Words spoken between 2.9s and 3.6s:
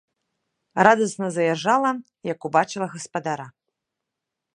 гаспадара.